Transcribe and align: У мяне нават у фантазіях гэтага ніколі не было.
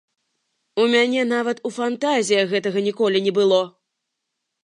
У 0.83 0.85
мяне 0.93 1.25
нават 1.33 1.57
у 1.69 1.73
фантазіях 1.75 2.45
гэтага 2.55 2.79
ніколі 2.89 3.17
не 3.29 3.37
было. 3.39 3.59